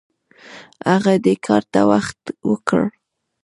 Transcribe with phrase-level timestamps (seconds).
[0.89, 2.83] هغه دې کار ته وخت ورکړ.